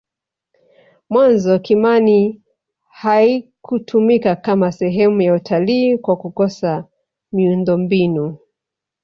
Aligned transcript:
mwanzo 1.09 1.59
kimani 1.59 2.41
haikutumika 2.91 4.35
Kama 4.35 4.71
sehemu 4.71 5.21
ya 5.21 5.33
utalii 5.35 5.97
kwa 5.97 6.17
kukosa 6.17 6.85
miundombinu 7.31 8.37